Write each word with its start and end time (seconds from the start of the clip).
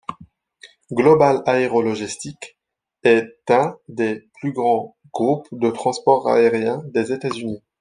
Global 0.91 1.43
Aero 1.45 1.83
Logistics 1.83 2.57
est 3.03 3.27
un 3.49 3.77
des 3.87 4.27
plus 4.39 4.51
grands 4.51 4.97
groupes 5.13 5.47
de 5.51 5.69
transport 5.69 6.27
aérien 6.27 6.81
des 6.87 7.11
États-Unis. 7.13 7.61